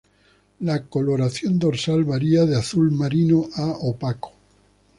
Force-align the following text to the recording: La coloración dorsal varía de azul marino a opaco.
La 0.61 0.81
coloración 0.81 1.59
dorsal 1.59 2.05
varía 2.05 2.47
de 2.47 2.57
azul 2.57 2.89
marino 2.89 3.45
a 3.55 3.65
opaco. 3.67 4.31